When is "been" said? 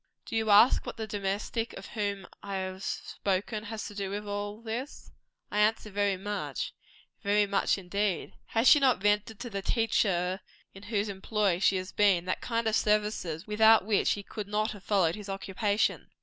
11.91-12.25